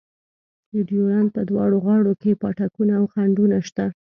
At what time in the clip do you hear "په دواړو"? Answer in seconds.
1.35-1.77